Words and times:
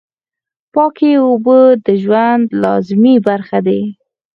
پاکې 0.73 1.11
اوبه 1.27 1.59
د 1.85 1.87
ژوند 2.03 2.45
لازمي 2.63 3.15
برخه 3.27 3.59
دي. 3.67 3.81